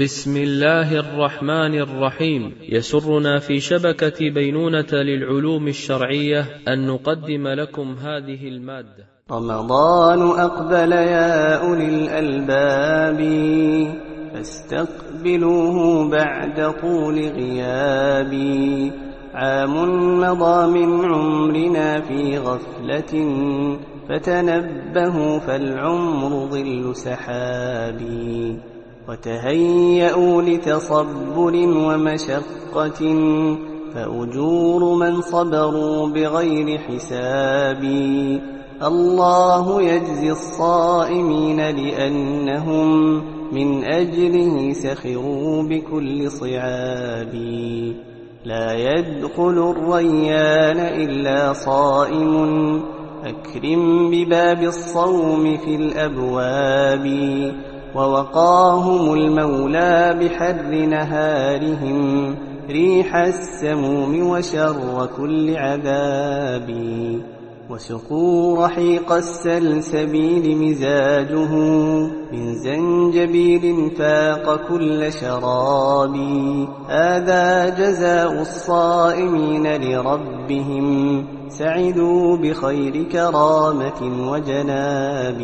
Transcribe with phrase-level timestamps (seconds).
[0.00, 2.54] بسم الله الرحمن الرحيم.
[2.68, 9.04] يسرنا في شبكة بينونة للعلوم الشرعية أن نقدم لكم هذه المادة.
[9.32, 13.18] رمضان أقبل يا أولي الألباب.
[14.32, 18.32] فاستقبلوه بعد طول غياب.
[19.34, 19.74] عام
[20.20, 23.12] مضى من عمرنا في غفلة.
[24.08, 28.58] فتنبهوا فالعمر ظل سحابي
[29.08, 33.00] وتهيأوا لتصبر ومشقة
[33.94, 37.84] فأجور من صبروا بغير حساب.
[38.82, 43.14] الله يجزي الصائمين لأنهم
[43.52, 47.34] من أجله سخروا بكل صعاب.
[48.44, 52.82] لا يدخل الريان إلا صائم.
[53.24, 57.06] أكرم بباب الصوم في الأبواب.
[57.96, 62.34] ووقاهم المولى بحر نهارهم
[62.70, 66.68] ريح السموم وشر كل عذاب.
[67.70, 71.54] وسقوا رحيق السلسبيل مزاجه
[72.32, 76.16] من زنجبيل فاق كل شراب.
[76.88, 81.24] هذا جزاء الصائمين لربهم.
[81.48, 85.42] سعدوا بخير كرامة وجناب.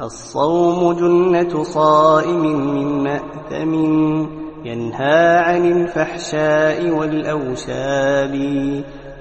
[0.00, 2.42] الصوم جنة صائم
[2.74, 3.74] من مأثم
[4.64, 8.34] ينهى عن الفحشاء والأوشاب.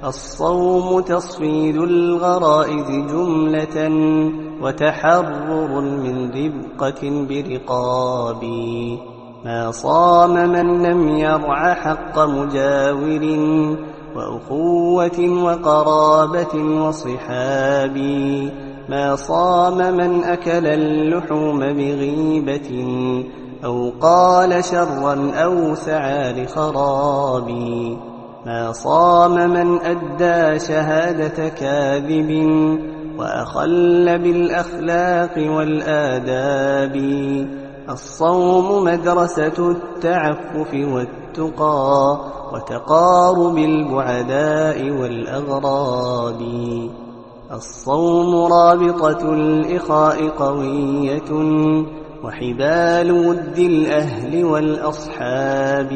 [0.04, 3.90] الصوم تصفيد الغرائز جملة
[4.62, 8.44] وتحرر من ربقة برقاب.
[9.46, 13.24] ما صام من لم يرع حق مجاور
[14.16, 16.56] وأخوة وقرابة
[16.88, 17.98] وصحاب.
[18.90, 22.70] ما صام من أكل اللحوم بغيبة
[23.66, 27.50] أو قال شرا أو سعى لخراب
[28.46, 32.32] ما صام من أدى شهادة كاذب
[33.18, 36.96] وأخل بالأخلاق والآداب
[37.90, 42.18] الصوم مدرسة التعفف والتقى
[42.54, 46.42] وتقارب البعداء والأغراب
[47.52, 51.32] الصوم رابطة الإخاء قوية
[52.24, 55.92] وحبال ود الأهل والأصحاب.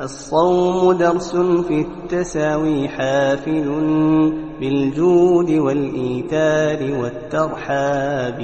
[0.00, 3.68] الصوم درس في التساوي حافل
[4.60, 8.40] بالجود والإيثار والترحاب.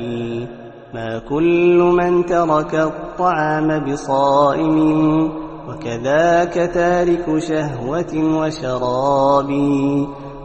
[0.95, 5.33] ما كل من ترك الطعام بصائم
[5.69, 9.51] وكذاك تارك شهوة وشراب.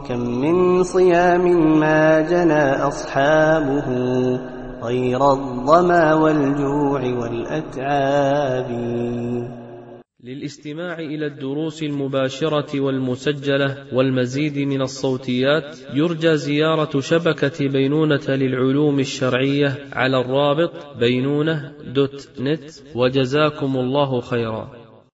[0.08, 3.88] كم من صيام ما جنى أصحابه
[4.84, 8.70] غير الظمأ والجوع والأتعاب
[10.24, 20.22] للاستماع إلى الدروس المباشرة والمسجلة والمزيد من الصوتيات يرجى زيارة شبكة بينونة للعلوم الشرعية على
[20.22, 24.85] الرابط بينونة دوت نت وجزاكم الله خيرا.